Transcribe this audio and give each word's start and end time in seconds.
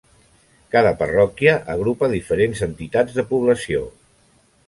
Cada 0.75 0.93
parròquia 1.01 1.51
agrupa 1.75 2.09
diferents 2.15 2.63
entitats 2.69 3.19
de 3.21 3.27
població. 3.35 3.83